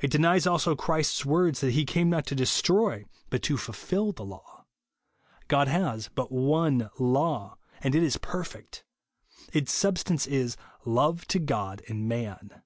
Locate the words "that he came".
1.60-2.10